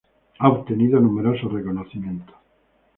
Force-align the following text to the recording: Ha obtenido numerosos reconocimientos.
Ha 0.39 0.49
obtenido 0.49 0.99
numerosos 0.99 1.53
reconocimientos. 1.53 2.33